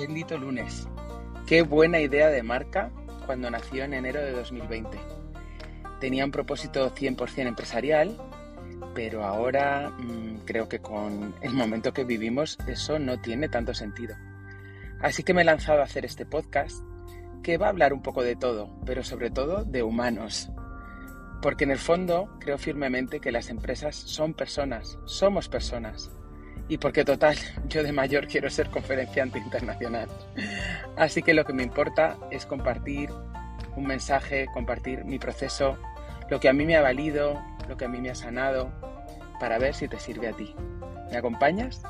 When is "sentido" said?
13.74-14.16